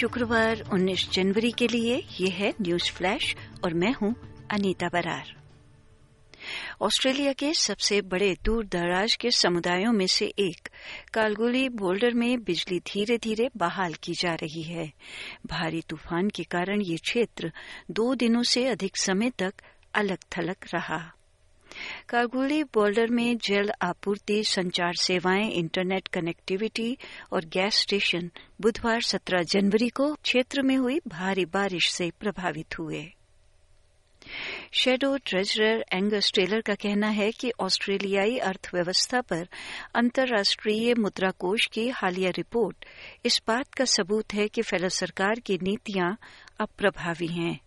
शुक्रवार 0.00 0.60
19 0.72 1.10
जनवरी 1.12 1.52
के 1.52 1.68
लिए। 1.68 2.06
ये 2.20 2.28
है 2.28 2.54
न्यूज़ 2.62 2.92
फ्लैश 2.92 3.36
और 3.64 3.74
मैं 3.74 3.92
हूँ 3.92 4.14
अनीता 4.50 4.88
बरार। 4.88 5.34
ऑस्ट्रेलिया 6.82 7.32
के 7.32 7.54
सबसे 7.54 8.00
बड़े 8.00 8.36
दूर 8.44 8.66
दराज 8.66 9.14
के 9.14 9.30
समुदायों 9.30 9.92
में 9.92 10.06
से 10.06 10.26
एक, 10.26 10.68
कालगुली 11.14 11.68
बोल्डर 11.68 12.14
में 12.14 12.42
बिजली 12.42 12.80
धीरे 12.80 13.18
धीरे 13.18 13.50
बहाल 13.56 13.94
की 13.94 14.12
जा 14.12 14.34
रही 14.34 14.62
है। 14.62 14.92
भारी 15.46 15.82
तूफ़ान 15.88 16.30
के 16.30 16.42
कारण 16.42 16.80
ये 16.80 16.96
क्षेत्र 16.96 17.52
दो 17.90 18.14
दिनों 18.14 18.42
से 18.42 18.66
अधिक 18.66 18.96
समय 18.96 19.30
तक 19.30 19.54
अलग 19.94 20.18
थलग 20.38 20.56
रहा। 20.74 21.12
कालगुली 22.08 22.62
बोल्डर 22.64 23.06
में 23.06 23.38
जल 23.38 23.70
आपूर्ति, 23.82 24.44
संचार 24.44 24.94
सेवाएँ, 24.94 25.50
इंटरनेट 25.50 26.08
कनेक्टिविटी 26.08 26.98
और 27.32 27.44
गैस 27.44 27.74
स्टेशन 27.74 28.30
बुधवार 28.60 29.00
17 29.00 29.42
जनवरी 29.42 29.88
को 29.88 30.14
क्षेत्र 30.14 30.62
में 30.62 30.76
हुई 30.76 31.00
भारी 31.08 31.44
बारिश 31.44 31.92
से 31.92 32.10
प्रभावित 32.20 32.78
हुए। 32.78 33.12
शेडो 34.72 35.16
ट्रेजरर 35.16 35.84
एंगस 35.92 36.32
टेलर 36.34 36.60
का 36.60 36.74
कहना 36.74 37.08
है 37.08 37.32
कि 37.32 37.52
ऑस्ट्रेलियाई 37.60 38.38
अर्थव्यवस्था 38.38 39.20
पर 39.20 39.48
अंतर्राष्ट्रीय 39.94 40.94
मुद्रा 40.94 41.30
कोष 41.30 41.66
की 41.66 41.88
हालिया 41.88 42.30
रिपोर्ट 42.30 42.84
इस 43.24 43.40
बात 43.48 43.74
का 43.74 43.84
सबूत 43.84 44.34
है 44.34 44.48
कि 44.48 44.62
फेडरल 44.62 44.88
सरकार 44.88 45.40
की 45.40 45.58
नीतियाँ 45.62 46.18
अप्रभावी 46.60 47.26
हैं। 47.26 47.60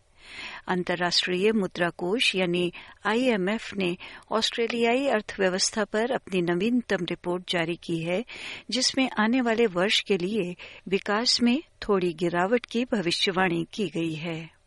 अंतर्राष्ट्रीय 0.68 1.52
मुद्रा 1.52 1.90
कोष 1.90 2.36
यानी 2.36 2.72
आईएमएफ 3.06 3.74
ने 3.78 3.98
ऑस्ट्रेलियाई 4.32 5.08
अर्थव्यवस्था 5.08 5.84
पर 5.84 6.12
अपनी 6.12 6.42
नवीनतम 6.42 7.06
रिपोर्ट 7.10 7.52
जारी 7.52 7.76
की 7.76 8.04
है, 8.04 8.26
जिसमें 8.70 9.10
आने 9.20 9.42
वाले 9.42 9.66
वर्ष 9.66 10.02
के 10.02 10.18
लिए 10.18 10.56
विकास 10.88 11.42
में 11.42 11.64
थोड़ी 11.82 12.14
गिरावट 12.14 12.66
की 12.66 12.86
भविष्यवाणी 12.86 13.68
की 13.74 13.88
गई 13.88 14.14
है। 14.14 14.63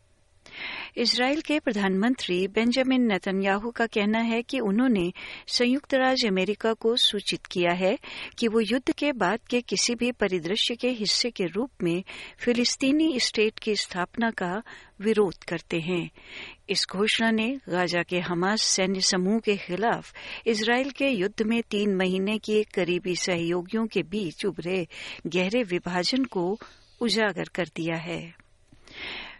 इसराइल 0.97 1.41
के 1.41 1.59
प्रधानमंत्री 1.59 2.47
बेंजामिन 2.47 3.01
नेतन्याहू 3.01 3.71
का 3.71 3.85
कहना 3.85 4.19
है 4.19 4.41
कि 4.41 4.59
उन्होंने 4.59 5.13
संयुक्त 5.47 5.93
राज्य 5.93 6.27
अमेरिका 6.27 6.73
को 6.73 6.95
सूचित 6.95 7.45
किया 7.45 7.73
है 7.73 7.99
कि 8.39 8.47
वो 8.47 8.59
युद्ध 8.59 8.93
के 8.93 9.11
बाद 9.11 9.39
के 9.49 9.61
किसी 9.61 9.95
भी 9.95 10.11
परिदृश्य 10.11 10.75
के 10.75 10.89
हिस्से 10.89 11.29
के 11.29 11.45
रूप 11.45 11.69
में 11.83 12.03
फिलिस्तीनी 12.39 13.19
स्टेट 13.19 13.59
की 13.59 13.75
स्थापना 13.75 14.29
का 14.29 14.63
विरोध 15.01 15.43
करते 15.43 15.79
हैं। 15.79 16.09
इस 16.69 16.85
घोषणा 16.91 17.31
ने 17.31 17.47
गाजा 17.69 18.01
के 18.01 18.19
हमास 18.19 18.61
सैन्य 18.61 19.01
समूह 19.01 19.39
के 19.39 19.57
खिलाफ 19.57 20.13
इसराइल 20.47 20.89
के 20.89 21.07
युद्ध 21.07 21.41
में 21.41 21.61
तीन 21.61 21.95
महीने 21.95 22.37
के 22.37 22.63
करीबी 22.63 23.15
सहयोगियों 23.15 23.87
के 23.87 24.01
बीच 24.01 24.45
उभरे 24.45 24.87
गहरे 25.27 25.63
विभाजन 25.63 26.23
को 26.23 26.57
उजागर 27.01 27.49
कर 27.55 27.65
दिया 27.75 27.97
है। 27.97 28.46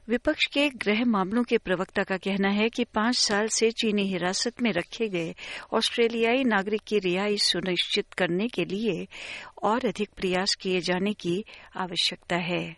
विपक्ष 0.10 0.46
के 0.46 0.70
गृह 0.70 1.06
मामलों 1.06 1.44
के 1.44 1.58
प्रवक्ता 1.58 2.04
का 2.04 2.18
कहना 2.18 2.50
है 2.50 2.70
कि 2.70 2.84
पाँच 2.84 3.16
साल 3.16 3.48
से 3.48 3.72
चीनी 3.72 4.04
हिरासत 4.04 4.62
में 4.62 4.72
रखे 4.72 5.08
गए 5.08 5.36
ऑस्ट्रेलियाई 5.74 6.44
नागरिक 6.44 6.82
की 6.82 7.00
रिहाई 7.00 7.38
सुनिश्चित 7.38 8.14
करने 8.14 8.48
के 8.48 8.66
लिए 8.66 9.08
और 9.64 9.86
अधिक 9.86 10.10
प्रयास 10.18 10.56
किए 10.56 10.80
जाने 10.82 11.14
की 11.14 11.46
आवश्यकता 11.76 12.36
है। 12.36 12.78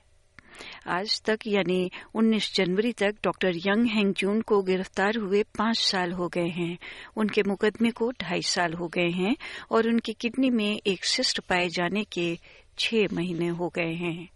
आज 0.87 1.21
तक 1.21 1.39
यानी 1.47 1.91
19 2.15 2.55
जनवरी 2.55 2.93
तक 2.93 3.15
डॉक्टर 3.23 3.55
यंग 3.55 3.87
हैंगजून 3.87 4.41
को 4.41 4.61
गिरफ़्तार 4.61 5.17
हुए 5.17 5.43
पाँच 5.43 5.79
साल 5.79 6.11
हो 6.11 6.27
गए 6.27 6.49
हैं। 6.49 6.77
उनके 7.17 7.43
मुकदमे 7.43 7.91
को 7.91 8.11
ढाई 8.11 8.41
साल 8.41 8.73
हो 8.73 8.87
गए 8.87 9.09
हैं 9.09 9.35
और 9.71 9.87
उनकी 9.87 10.13
किडनी 10.13 10.49
में 10.49 10.81
एक 10.87 11.05
सिस्ट 11.05 11.39
पाए 11.39 11.69
जाने 11.69 12.03
के 12.03 12.37
छह 12.79 13.07
महीने 13.13 13.47
हो 13.47 13.69
गए 13.69 13.93
हैं। 13.93 14.29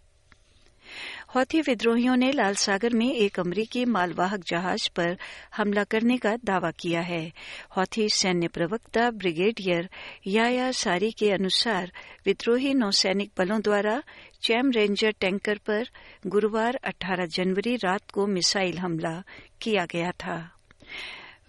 हौथी 1.36 1.60
विद्रोहियों 1.60 2.16
ने 2.16 2.32
लाल 2.32 2.54
सागर 2.54 2.94
में 2.94 3.14
एक 3.14 3.40
अमरीकी 3.40 3.84
मालवाहक 3.84 4.40
जहाज़ 4.46 4.88
पर 4.96 5.16
हमला 5.56 5.84
करने 5.84 6.16
का 6.16 6.36
दावा 6.36 6.70
किया 6.70 7.00
है। 7.00 7.32
हौथी 7.76 8.08
सैन्य 8.08 8.48
प्रवक्ता 8.48 9.10
ब्रिगेडियर 9.10 9.88
याया 10.26 10.70
सारी 10.70 11.10
के 11.10 11.30
अनुसार 11.30 11.92
विद्रोही 12.26 12.74
नौसैनिक 12.74 13.30
बलों 13.38 13.60
द्वारा 13.60 14.02
चैम 14.42 14.70
रेंजर 14.70 15.14
टैंकर 15.20 15.58
पर 15.58 15.88
गुरुवार 16.26 16.80
18 16.84 17.26
जनवरी 17.26 17.76
रात 17.76 18.10
को 18.10 18.26
मिसाइल 18.26 18.78
हमला 18.78 19.22
किया 19.62 19.84
गया 19.84 20.10
था। 20.10 20.50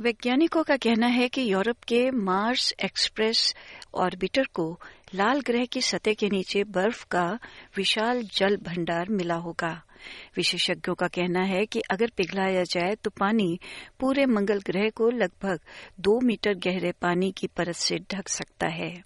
वैज्ञानिकों 0.02 0.64
का 0.64 0.76
कहना 0.76 1.08
है 1.08 1.28
कि 1.28 1.54
यूरोप 1.54 1.84
के 1.84 2.12
मार्स 2.12 2.74
एक्सप्रेस 2.84 3.56
ऑर्बिटर 3.96 4.44
को 4.54 4.80
लाल 5.16 5.42
ग्रह 5.42 5.66
की 5.66 5.82
सतह 5.82 6.14
के 6.14 6.28
नीचे 6.28 6.64
बर्फ़ 6.64 7.06
का 7.06 7.40
विशाल 7.78 8.24
जल 8.24 8.58
भंडार 8.58 9.10
मिला 9.10 9.36
होगा। 9.36 9.82
विशेषज्ञों 10.36 10.96
का 10.96 11.08
कहना 11.08 11.44
है 11.44 11.66
कि 11.66 11.80
अगर 11.80 12.12
पिघलाया 12.18 12.64
जाए 12.64 12.96
तो 12.96 13.10
पानी 13.10 13.60
पूरे 14.00 14.26
मंगल 14.26 14.60
ग्रह 14.60 14.90
को 14.90 15.10
लगभग 15.10 15.60
दो 16.00 16.20
मीटर 16.20 16.54
गहरे 16.54 16.92
पानी 16.92 17.32
की 17.32 17.48
परत 17.48 17.76
से 17.76 17.96
ढक 17.96 18.28
सकता 18.28 18.68
है। 18.68 19.04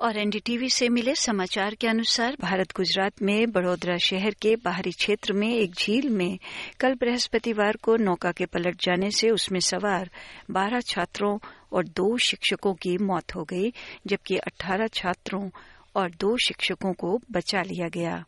और 0.00 0.16
एनडीटीवी 0.16 0.68
से 0.70 0.88
मिले 0.88 1.14
समाचार 1.14 1.74
के 1.74 1.86
अनुसार 1.86 2.36
भारत 2.40 2.72
गुजरात 2.76 3.22
में 3.22 3.50
बड़ोदरा 3.50 3.96
शहर 3.96 4.34
के 4.42 4.56
बाहरी 4.56 4.90
क्षेत्र 4.90 5.32
में 5.32 5.54
एक 5.54 5.74
झील 5.74 6.08
में 6.08 6.38
कल 6.80 6.94
बृहस्पतिवार 6.94 7.76
को 7.82 7.96
नौका 7.96 8.32
के 8.32 8.46
पलट 8.46 8.80
जाने 8.80 9.10
से 9.10 9.30
उसमें 9.30 9.60
सवार 9.60 10.10
बारह 10.50 10.80
छात्रों 10.80 11.38
और 11.72 11.84
दो 11.84 12.16
शिक्षकों 12.16 12.74
की 12.74 12.98
मौत 12.98 13.34
हो 13.34 13.44
गई, 13.44 13.72
जबकि 14.06 14.36
अठारह 14.36 14.86
छात्रों 14.86 15.50
और 15.94 16.10
दो 16.10 16.36
शिक्षकों 16.36 16.92
को 16.92 17.20
बचा 17.32 17.62
लिया 17.62 17.88
गया। 17.88 18.24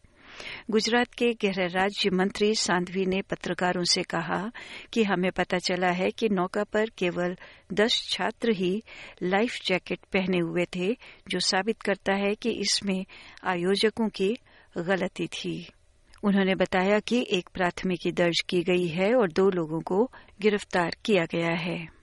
गुजरात 0.71 1.15
के 1.15 1.33
गृह 1.33 1.67
राज्य 1.67 2.11
मंत्री 2.11 2.55
सांधवी 2.55 3.07
ने 3.07 3.23
पत्रकारों 3.23 3.85
से 3.85 4.03
कहा 4.03 4.51
कि 4.93 5.05
हमें 5.05 5.31
पता 5.33 5.59
चला 5.59 5.91
है 5.91 6.11
कि 6.11 6.29
नौका 6.29 6.65
पर 6.65 6.91
केवल 6.99 7.37
दस 7.73 8.09
छात्र 8.11 8.53
ही 8.53 8.83
लाइफ 9.23 9.59
जैकेट 9.67 9.99
पहने 10.13 10.39
हुए 10.39 10.65
थे, 10.77 10.97
जो 11.29 11.41
साबित 11.41 11.83
करता 11.83 12.15
है 12.15 12.35
कि 12.35 12.51
इसमें 12.51 13.05
आयोजकों 13.45 14.09
की 14.09 14.37
गलती 14.79 15.27
थी। 15.27 15.69
उन्होंने 16.25 16.55
बताया 16.55 16.99
कि 16.99 17.27
एक 17.31 17.49
प्राथमिकी 17.55 18.13
दर्ज 18.13 18.41
की 18.49 18.63
गई 18.63 18.87
है 18.87 19.15
और 19.15 19.33
दो 19.33 19.51
लोगों 19.51 19.81
को 19.81 20.11
गिरफ़्तार 20.41 20.97
किया 21.05 21.25
गया 21.25 21.55
है। 21.55 22.03